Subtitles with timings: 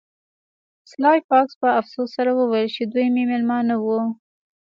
[0.91, 3.99] سلای فاکس په افسوس سره وویل چې دوی مې میلمانه وو